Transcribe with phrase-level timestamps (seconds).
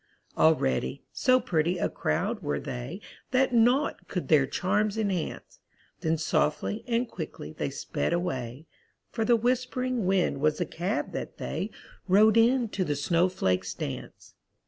[0.35, 5.59] All ready, so pretty a crowd were they That naught could their charms enhance;
[5.99, 8.65] Then softly and quickly they sped away,
[9.11, 11.69] For the whisp'ring wind was the cab that they
[12.07, 14.33] Rode in to the snowflakes' dance.